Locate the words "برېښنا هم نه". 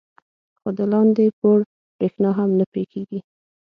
1.97-2.65